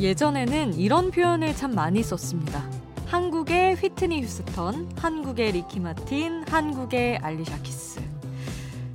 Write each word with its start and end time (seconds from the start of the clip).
예전에는 0.00 0.74
이런 0.74 1.10
표현을 1.10 1.56
참 1.56 1.74
많이 1.74 2.02
썼습니다. 2.02 2.64
한국의 3.06 3.74
휘트니 3.76 4.22
휴스턴, 4.22 4.88
한국의 4.96 5.52
리키 5.52 5.80
마틴, 5.80 6.44
한국의 6.46 7.18
알리샤 7.18 7.58
키스. 7.62 8.00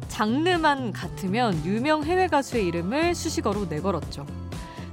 장르만 0.08 0.94
같으면 0.94 1.66
유명 1.66 2.04
해외 2.04 2.28
가수의 2.28 2.68
이름을 2.68 3.16
수식어로 3.16 3.66
내걸었죠. 3.66 4.26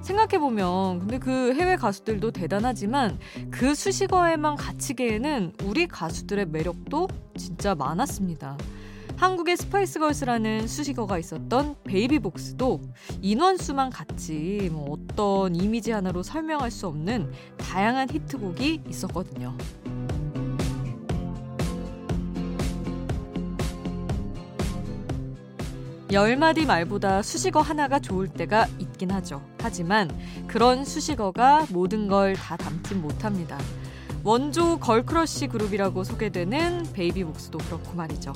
생각해보면 0.00 1.00
근데 1.00 1.18
그 1.18 1.54
해외 1.54 1.76
가수들도 1.76 2.32
대단하지만 2.32 3.18
그 3.50 3.74
수식어에만 3.74 4.56
갇히기에는 4.56 5.52
우리 5.64 5.86
가수들의 5.86 6.46
매력도 6.46 7.08
진짜 7.36 7.74
많았습니다. 7.74 8.56
한국의 9.20 9.58
스파이스걸스라는 9.58 10.66
수식어가 10.66 11.18
있었던 11.18 11.76
베이비복스도 11.84 12.80
인원수만 13.20 13.90
같지 13.90 14.70
뭐 14.72 14.96
어떤 14.96 15.54
이미지 15.54 15.90
하나로 15.90 16.22
설명할 16.22 16.70
수 16.70 16.86
없는 16.86 17.30
다양한 17.58 18.08
히트곡이 18.10 18.84
있었거든요. 18.88 19.54
열 26.12 26.36
마디 26.38 26.64
말보다 26.64 27.20
수식어 27.20 27.60
하나가 27.60 28.00
좋을 28.00 28.26
때가 28.26 28.68
있긴 28.78 29.10
하죠. 29.10 29.44
하지만 29.60 30.10
그런 30.46 30.86
수식어가 30.86 31.66
모든 31.68 32.08
걸 32.08 32.32
다 32.36 32.56
담진 32.56 33.02
못합니다. 33.02 33.58
원조 34.24 34.78
girl 34.80 35.11
crush 35.11 35.48
그룹이라고 35.48 36.04
소개되는 36.04 36.94
베이비복스도 36.94 37.58
그렇고 37.58 37.94
말이죠. 37.94 38.32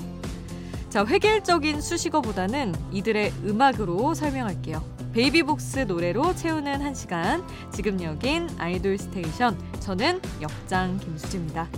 자, 0.94 1.04
획일적인 1.04 1.80
수식어보다는 1.80 2.72
이들의 2.92 3.32
음악으로 3.42 4.14
설명할게요. 4.14 4.80
베이비복스 5.12 5.80
노래로 5.88 6.36
채우는 6.36 6.80
한 6.80 6.94
시간. 6.94 7.44
지금 7.72 8.00
여긴 8.00 8.48
아이돌 8.60 8.96
스테이션. 8.98 9.58
저는 9.80 10.20
역장 10.40 10.96
김수지입니다. 10.98 11.68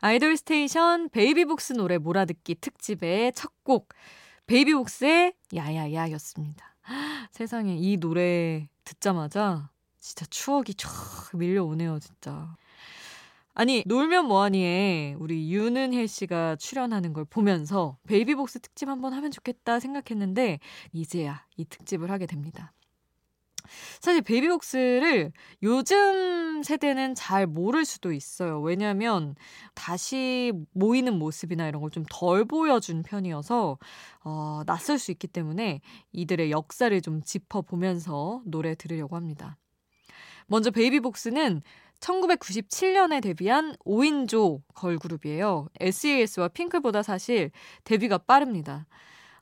아이돌 0.00 0.38
스테이션 0.38 1.10
베이비복스 1.10 1.74
노래 1.74 1.98
몰아듣기 1.98 2.54
특집의 2.62 3.34
첫 3.34 3.52
곡 3.62 3.90
베이비복스의 4.46 5.34
야야야였습니다. 5.54 6.76
세상에 7.30 7.76
이 7.76 7.98
노래 7.98 8.70
듣자마자 8.84 9.68
진짜 10.00 10.24
추억이 10.30 10.72
쫙 10.78 10.88
밀려오네요, 11.34 11.98
진짜. 11.98 12.56
아니 13.58 13.82
놀면 13.86 14.26
뭐하니에 14.26 15.16
우리 15.18 15.50
윤은혜 15.50 16.06
씨가 16.06 16.56
출연하는 16.56 17.14
걸 17.14 17.24
보면서 17.24 17.96
베이비복스 18.06 18.60
특집 18.60 18.86
한번 18.90 19.14
하면 19.14 19.30
좋겠다 19.30 19.80
생각했는데 19.80 20.58
이제야 20.92 21.42
이 21.56 21.64
특집을 21.64 22.10
하게 22.10 22.26
됩니다. 22.26 22.74
사실 24.02 24.20
베이비복스를 24.20 25.32
요즘 25.62 26.62
세대는 26.62 27.14
잘 27.14 27.46
모를 27.46 27.86
수도 27.86 28.12
있어요. 28.12 28.60
왜냐하면 28.60 29.34
다시 29.74 30.52
모이는 30.74 31.18
모습이나 31.18 31.66
이런 31.66 31.80
걸 31.80 31.90
좀 31.90 32.04
덜 32.10 32.44
보여준 32.44 33.02
편이어서 33.02 33.78
어, 34.22 34.62
낯설 34.66 34.98
수 34.98 35.10
있기 35.12 35.28
때문에 35.28 35.80
이들의 36.12 36.50
역사를 36.50 37.00
좀 37.00 37.22
짚어보면서 37.22 38.42
노래 38.44 38.74
들으려고 38.74 39.16
합니다. 39.16 39.56
먼저 40.46 40.70
베이비복스는 40.70 41.62
1997년에 42.00 43.22
데뷔한 43.22 43.76
5인조 43.84 44.62
걸그룹이에요. 44.74 45.68
SES와 45.80 46.48
핑클보다 46.48 47.02
사실 47.02 47.50
데뷔가 47.84 48.18
빠릅니다. 48.18 48.86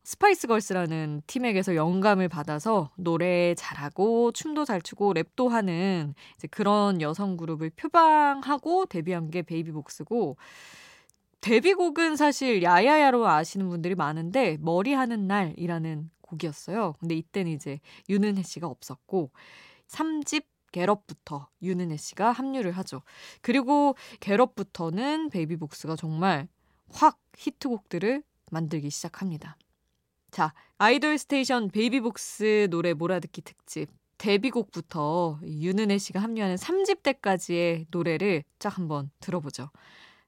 스파이스 0.06 0.46
걸스라는 0.46 1.22
팀에게서 1.26 1.76
영감을 1.76 2.28
받아서 2.28 2.90
노래 2.96 3.54
잘하고 3.54 4.32
춤도 4.32 4.66
잘 4.66 4.82
추고 4.82 5.14
랩도 5.14 5.48
하는 5.48 6.14
그런 6.50 7.00
여성 7.00 7.38
그룹을 7.38 7.70
표방하고 7.70 8.84
데뷔한 8.84 9.30
게 9.30 9.40
베이비복스고 9.40 10.36
데뷔곡은 11.40 12.16
사실 12.16 12.62
야야야로 12.62 13.26
아시는 13.26 13.68
분들이 13.68 13.94
많은데 13.94 14.58
머리하는 14.60 15.26
날이라는 15.26 16.10
곡이었어요. 16.20 16.94
근데 17.00 17.14
이때는 17.14 17.52
이제 17.52 17.80
윤은혜 18.08 18.42
씨가 18.42 18.66
없었고 18.66 19.30
3집 19.88 20.44
Get 20.74 20.96
Up부터 20.96 21.48
윤은혜 21.62 21.96
씨가 21.96 22.32
합류를 22.32 22.72
하죠. 22.72 23.02
그리고 23.42 23.94
Get 24.18 24.42
Up부터는 24.42 25.30
베이비복스가 25.30 25.94
정말 25.94 26.48
확 26.90 27.20
히트곡들을 27.36 28.24
만들기 28.50 28.90
시작합니다. 28.90 29.56
자, 30.32 30.52
아이돌 30.78 31.16
스테이션 31.18 31.68
베이비복스 31.68 32.68
노래 32.70 32.92
몰아듣기 32.92 33.42
특집 33.42 33.88
데뷔곡부터 34.18 35.38
윤은혜 35.44 35.98
씨가 35.98 36.20
합류하는 36.20 36.56
3집 36.56 37.02
때까지의 37.04 37.86
노래를 37.90 38.42
쫙 38.58 38.76
한번 38.76 39.10
들어보죠. 39.20 39.70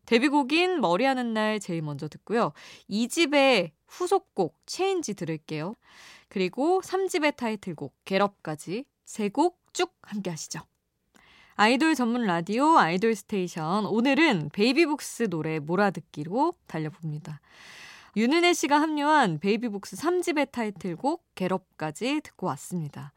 데뷔곡인 0.06 0.80
머리하는 0.80 1.34
날 1.34 1.58
제일 1.58 1.82
먼저 1.82 2.06
듣고요. 2.06 2.52
2집의 2.88 3.72
후속곡 3.88 4.56
Change 4.66 5.14
들을게요. 5.14 5.74
그리고 6.28 6.80
3집의 6.82 7.36
타이틀곡 7.36 7.94
Get 8.04 8.28
Up까지 8.28 8.84
세 9.06 9.28
곡 9.30 9.58
쭉 9.72 9.92
함께 10.02 10.30
하시죠. 10.30 10.60
아이돌 11.54 11.94
전문 11.94 12.24
라디오 12.24 12.76
아이돌 12.78 13.14
스테이션. 13.14 13.86
오늘은 13.86 14.50
베이비복스 14.52 15.28
노래 15.30 15.58
몰아듣기로 15.58 16.54
달려봅니다. 16.66 17.40
윤은혜 18.16 18.54
씨가 18.54 18.80
합류한 18.80 19.38
베이비복스 19.38 19.96
3집의 19.96 20.50
타이틀곡 20.50 21.24
Get 21.34 21.60
Up까지 21.60 22.20
듣고 22.22 22.46
왔습니다. 22.48 23.12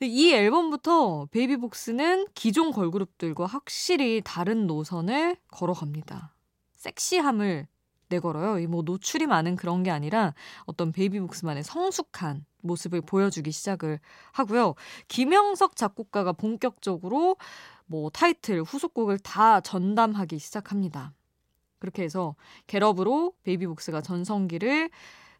이 0.00 0.32
앨범부터 0.32 1.26
베이비복스는 1.30 2.28
기존 2.34 2.72
걸그룹들과 2.72 3.46
확실히 3.46 4.22
다른 4.24 4.66
노선을 4.66 5.36
걸어갑니다. 5.48 6.34
섹시함을 6.76 7.68
내걸어요. 8.08 8.66
뭐 8.68 8.82
노출이 8.82 9.26
많은 9.26 9.56
그런 9.56 9.82
게 9.82 9.90
아니라 9.90 10.34
어떤 10.64 10.92
베이비복스만의 10.92 11.62
성숙한 11.64 12.44
모습을 12.62 13.00
보여주기 13.02 13.52
시작을 13.52 14.00
하고요. 14.32 14.74
김영석 15.08 15.76
작곡가가 15.76 16.32
본격적으로 16.32 17.36
뭐 17.86 18.10
타이틀, 18.10 18.62
후속곡을 18.62 19.18
다 19.20 19.60
전담하기 19.60 20.38
시작합니다. 20.38 21.12
그렇게 21.78 22.02
해서 22.02 22.34
겟업으로 22.66 23.32
베이비복스가 23.44 24.02
전성기를 24.02 24.90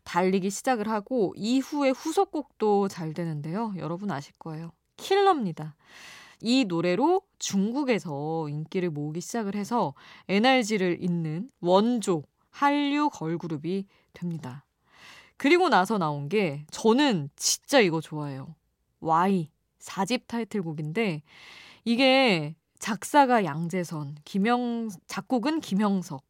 달리기 0.04 0.48
시작을 0.50 0.88
하고 0.88 1.34
이후에 1.36 1.90
후속곡도 1.90 2.88
잘 2.88 3.12
되는데요. 3.12 3.74
여러분 3.76 4.10
아실 4.10 4.32
거예요. 4.38 4.72
킬러입니다. 4.96 5.76
이 6.40 6.64
노래로 6.64 7.22
중국에서 7.38 8.48
인기를 8.48 8.90
모으기 8.90 9.20
시작을 9.20 9.54
해서 9.54 9.94
NRG를 10.28 11.02
잇는 11.02 11.50
원조 11.60 12.22
한류 12.58 13.08
걸그룹이 13.10 13.86
됩니다. 14.12 14.64
그리고 15.36 15.68
나서 15.68 15.96
나온 15.96 16.28
게 16.28 16.66
저는 16.72 17.30
진짜 17.36 17.78
이거 17.78 18.00
좋아해요. 18.00 18.56
Y 18.98 19.52
4집 19.78 20.26
타이틀곡인데 20.26 21.22
이게 21.84 22.56
작사가 22.80 23.44
양재선, 23.44 24.16
김영 24.24 24.88
작곡은 25.06 25.60
김영석. 25.60 26.24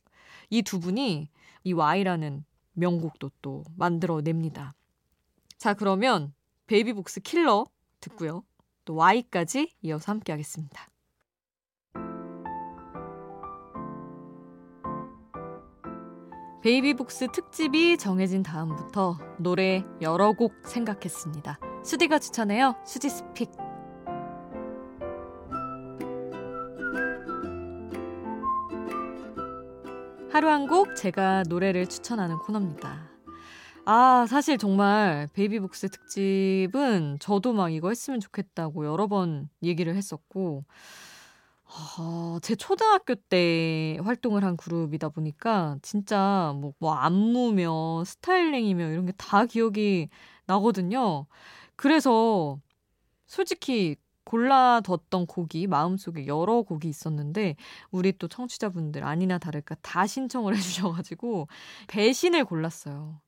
이 0.51 0.61
두 0.61 0.81
분이 0.81 1.31
이 1.65 1.73
Y라는 1.73 2.45
명곡도 2.75 3.31
또 3.41 3.65
만들어냅니다. 3.77 4.75
자, 5.57 5.73
그러면 5.73 6.35
베이비복스 6.67 7.21
킬러 7.21 7.67
듣고요. 8.01 8.45
또 8.85 8.97
Why까지 8.97 9.75
이어서 9.81 10.13
함께 10.13 10.33
하겠습니다. 10.33 10.89
베이비복스 16.69 17.29
특집이 17.33 17.97
정해진 17.97 18.43
다음부터 18.43 19.17
노래 19.39 19.83
여러 20.03 20.33
곡 20.33 20.53
생각했습니다. 20.67 21.59
수디가 21.83 22.19
추천해요. 22.19 22.75
수디's 22.85 23.09
Pick. 23.09 23.51
하루 30.31 30.49
한 30.51 30.67
곡 30.69 30.95
제가 30.95 31.45
노래를 31.49 31.87
추천하는 31.87 32.37
코너입니다. 32.39 33.09
아, 33.87 34.27
사실 34.29 34.59
정말 34.59 35.27
베이비복스 35.33 35.89
특집은 35.89 37.17
저도 37.19 37.55
막 37.55 37.73
이거 37.73 37.89
했으면 37.89 38.21
좋겠다고 38.21 38.85
여러 38.85 39.07
번 39.07 39.49
얘기를 39.63 39.95
했었고, 39.97 40.65
아, 41.71 42.39
제 42.43 42.55
초등학교 42.57 43.15
때 43.15 43.99
활동을 44.03 44.43
한 44.45 44.57
그룹이다 44.57 45.11
보니까 45.11 45.79
진짜 45.83 46.53
뭐, 46.57 46.73
뭐 46.79 46.95
안무며 46.95 48.05
스타일링이며 48.07 48.89
이런 48.91 49.07
게 49.07 49.13
다 49.19 49.45
기억이 49.47 50.09
나거든요. 50.47 51.27
그래서 51.77 52.59
솔직히 53.27 53.97
골라뒀던 54.25 55.27
곡이 55.27 55.67
마음속에 55.69 56.27
여러 56.27 56.63
곡이 56.63 56.89
있었는데 56.89 57.57
우리 57.91 58.13
또 58.19 58.29
청취자분들 58.29 59.05
아니나 59.05 59.39
다를까 59.39 59.77
다 59.83 60.07
신청을 60.07 60.55
해주셔가지고 60.57 61.49
배신을 61.89 62.45
골랐어요. 62.47 63.21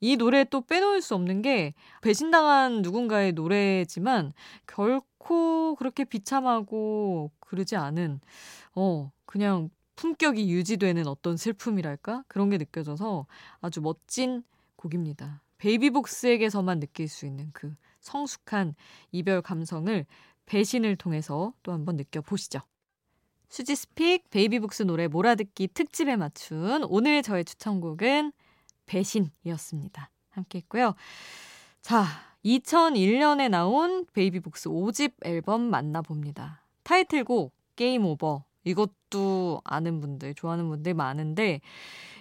이 0.00 0.16
노래 0.16 0.44
또 0.44 0.62
빼놓을 0.62 1.02
수 1.02 1.14
없는 1.14 1.42
게 1.42 1.74
배신당한 2.00 2.82
누군가의 2.82 3.32
노래지만 3.32 4.32
결코 4.66 5.74
그렇게 5.76 6.04
비참하고 6.04 7.30
그러지 7.40 7.76
않은 7.76 8.20
어 8.74 9.12
그냥 9.26 9.68
품격이 9.96 10.50
유지되는 10.50 11.06
어떤 11.06 11.36
슬픔이랄까 11.36 12.24
그런 12.26 12.48
게 12.48 12.56
느껴져서 12.56 13.26
아주 13.60 13.82
멋진 13.82 14.42
곡입니다. 14.76 15.42
베이비복스에게서만 15.58 16.80
느낄 16.80 17.06
수 17.06 17.26
있는 17.26 17.50
그 17.52 17.74
성숙한 18.00 18.74
이별 19.12 19.42
감성을 19.42 20.06
배신을 20.46 20.96
통해서 20.96 21.52
또 21.62 21.72
한번 21.72 21.96
느껴보시죠. 21.96 22.60
수디's 23.50 23.98
Pick 23.98 24.30
베이비복스 24.30 24.84
노래 24.84 25.06
몰아듣기 25.06 25.68
특집에 25.68 26.16
맞춘 26.16 26.84
오늘 26.88 27.22
저의 27.22 27.44
추천곡은 27.44 28.32
배신이었습니다. 28.90 30.10
함께 30.30 30.58
했고요. 30.58 30.94
자, 31.80 32.04
2001년에 32.44 33.48
나온 33.48 34.04
베이비복스 34.12 34.68
5집 34.68 35.12
앨범 35.22 35.62
만나봅니다. 35.62 36.66
타이틀곡 36.82 37.54
Game 37.76 38.04
Over. 38.04 38.44
이것도 38.64 39.62
아는 39.64 40.00
분들, 40.00 40.34
좋아하는 40.34 40.68
분들 40.68 40.92
많은데 40.92 41.60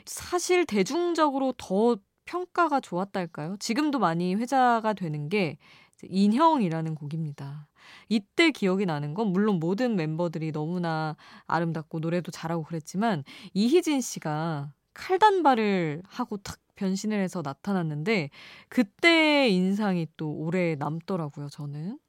사실 0.06 0.66
대중적으로 0.66 1.54
더 1.58 1.98
평가가 2.24 2.80
좋았달까요? 2.80 3.58
지금도 3.60 4.00
많이 4.00 4.36
회자가 4.36 4.94
되는 4.94 5.28
게 5.28 5.58
인형이라는 6.04 6.96
곡입니다. 6.96 7.68
이때 8.08 8.52
기억이 8.52 8.86
나는 8.86 9.14
건 9.14 9.34
물론 9.34 9.60
모든 9.60 9.96
멤버들이 9.96 10.52
너무나 10.52 11.18
아름답고 11.48 12.00
노래도 12.00 12.32
잘하고 12.32 12.64
그랬지만 12.64 13.24
이희진 13.54 14.00
씨가 14.00 14.72
칼단발을 15.00 16.04
하고 16.06 16.38
탁 16.38 16.60
변신을 16.76 17.20
해서 17.20 17.42
나타났는데 17.44 18.30
그때의 18.68 19.54
인상이 19.54 20.08
또 20.18 20.32
오래 20.32 20.76
남더라고요, 20.76 21.50
저는. 21.50 22.00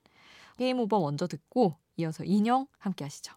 게임 0.58 0.80
오버 0.80 1.00
먼저 1.00 1.26
듣고 1.26 1.76
이어서 1.96 2.24
인형 2.24 2.66
함께 2.78 3.04
하시죠. 3.04 3.34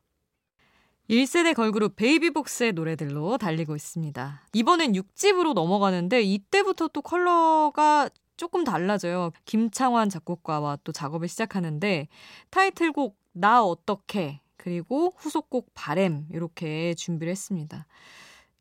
1세대 1.09 1.53
걸그룹 1.53 1.95
베이비복스의 1.95 2.73
노래들로 2.73 3.38
달리고 3.38 3.75
있습니다. 3.75 4.47
이번엔 4.53 4.94
6집으로 4.94 5.53
넘어가는데 5.53 6.21
이때부터 6.21 6.88
또 6.88 7.01
컬러가 7.01 8.09
조금 8.38 8.63
달라져요. 8.63 9.31
김창완 9.45 10.09
작곡가와 10.09 10.79
또 10.83 10.91
작업을 10.91 11.27
시작하는데 11.27 12.07
타이틀곡 12.50 13.17
나 13.33 13.63
어떻게 13.63 14.41
그리고 14.57 15.13
후속곡 15.17 15.71
바램 15.73 16.25
이렇게 16.31 16.94
준비를 16.95 17.31
했습니다. 17.31 17.85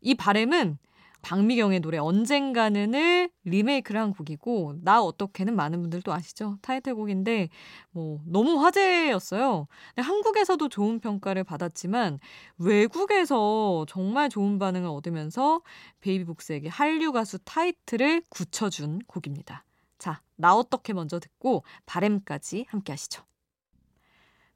이 0.02 0.14
바램은 0.14 0.78
박미경의 1.22 1.80
노래 1.80 1.98
언젠가는을 1.98 3.30
리메이크를 3.44 4.00
한 4.00 4.12
곡이고 4.12 4.74
나 4.82 5.00
어떻게는 5.00 5.54
많은 5.54 5.80
분들도 5.80 6.12
아시죠? 6.12 6.58
타이틀곡인데 6.62 7.48
뭐 7.92 8.20
너무 8.26 8.62
화제였어요. 8.62 9.68
한국에서도 9.96 10.68
좋은 10.68 10.98
평가를 10.98 11.44
받았지만 11.44 12.18
외국에서 12.58 13.86
정말 13.88 14.28
좋은 14.28 14.58
반응을 14.58 14.88
얻으면서 14.88 15.62
베이비복스에게 16.00 16.68
한류 16.68 17.12
가수 17.12 17.38
타이틀을 17.44 18.22
굳혀준 18.28 19.02
곡입니다. 19.06 19.64
자, 19.98 20.20
나 20.34 20.56
어떻게 20.56 20.92
먼저 20.92 21.20
듣고 21.20 21.62
바램까지 21.86 22.66
함께 22.68 22.92
하시죠. 22.92 23.22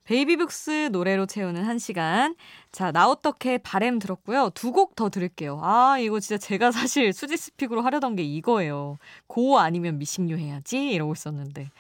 베이비복스 0.06 0.90
노래로 0.92 1.26
채우는 1.26 1.64
한 1.64 1.78
시간. 1.78 2.36
자, 2.72 2.92
나 2.92 3.08
어떻게 3.08 3.58
바램 3.58 3.98
들었고요. 3.98 4.50
두 4.54 4.70
곡 4.72 4.94
더 4.96 5.08
들을게요. 5.10 5.60
아, 5.62 5.98
이거 5.98 6.20
진짜 6.20 6.38
제가 6.38 6.70
사실 6.70 7.12
수디's 7.12 7.36
Pick으로 7.36 7.82
하려던 7.82 8.16
게 8.16 8.22
이거예요. 8.22 8.98
Go 9.26 9.58
아니면 9.58 9.98
Missing 9.98 10.25
You 10.25 10.36
해야지 10.38 10.90
이러고 10.90 11.12
있었는데. 11.12 11.70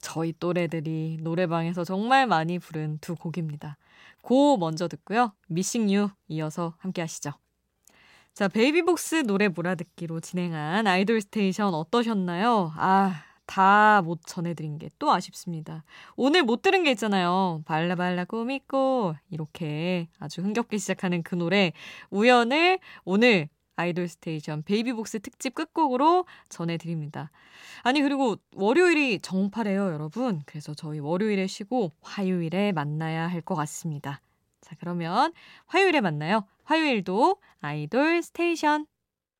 저희 0.00 0.32
또래들이 0.38 1.18
노래방에서 1.22 1.84
정말 1.84 2.26
많이 2.26 2.58
부른 2.58 2.98
두 3.00 3.14
곡입니다. 3.16 3.76
Go 4.22 4.56
먼저 4.56 4.86
듣고요. 4.88 5.32
Missing 5.48 5.91
You 5.91 6.10
이어서 6.28 6.74
함께 6.78 7.00
하시죠. 7.02 7.32
자, 8.34 8.48
베이비복스 8.48 9.24
노래 9.26 9.48
몰아듣기로 9.48 10.20
진행한 10.20 10.86
아이돌 10.86 11.20
스테이션 11.22 11.72
어떠셨나요? 11.74 12.72
아, 12.76 13.22
다 13.46 14.02
못 14.04 14.20
전해드린 14.26 14.78
게 14.78 14.88
또 14.98 15.12
아쉽습니다. 15.12 15.84
오늘 16.16 16.42
못 16.42 16.62
들은 16.62 16.82
게 16.84 16.90
있잖아요. 16.92 17.62
발라발라 17.66 18.24
꾸미꼬 18.26 19.14
이렇게 19.30 20.08
아주 20.18 20.42
흥겹게 20.42 20.78
시작하는 20.78 21.22
그 21.22 21.34
노래 21.34 21.72
우연을 22.10 22.78
오늘 23.04 23.48
아이돌 23.76 24.06
스테이션 24.08 24.62
베이비복스 24.62 25.20
특집 25.20 25.54
끝곡으로 25.54 26.26
전해드립니다. 26.48 27.30
아니 27.82 28.00
그리고 28.02 28.36
월요일이 28.54 29.18
정파래요 29.20 29.92
여러분. 29.92 30.42
그래서 30.46 30.74
저희 30.74 31.00
월요일에 31.00 31.46
쉬고 31.48 31.92
화요일에 32.02 32.72
만나야 32.72 33.26
할 33.26 33.42
것 33.42 33.54
같습니다. 33.56 34.20
자 34.60 34.76
그러면 34.78 35.32
화요일에 35.66 36.00
만나요. 36.00 36.44
화요일도 36.64 37.36
아이돌 37.60 38.22
스테이션 38.22 38.86